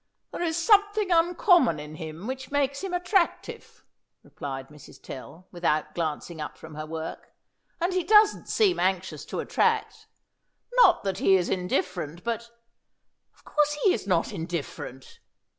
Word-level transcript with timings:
"There 0.31 0.41
is 0.41 0.57
something 0.57 1.11
uncommon 1.11 1.79
in 1.79 1.93
him 1.93 2.25
which 2.25 2.49
makes 2.49 2.81
him 2.83 2.91
attractive," 2.91 3.85
replied 4.23 4.69
Mrs. 4.69 4.99
Tell, 4.99 5.45
without 5.51 5.93
glancing 5.93 6.41
up 6.41 6.57
from 6.57 6.73
her 6.73 6.87
work. 6.87 7.35
"And 7.79 7.93
he 7.93 8.03
doesn't 8.03 8.49
seem 8.49 8.79
anxious 8.79 9.25
to 9.25 9.39
attract. 9.41 10.07
Not 10.73 11.03
that 11.03 11.19
he 11.19 11.35
is 11.35 11.49
indifferent, 11.49 12.23
but" 12.23 12.49
"Of 13.35 13.43
course 13.43 13.73
he 13.83 13.93
is 13.93 14.07
not 14.07 14.33
indifferent." 14.33 15.19